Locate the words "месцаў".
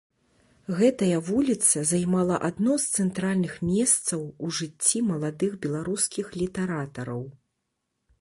3.67-4.23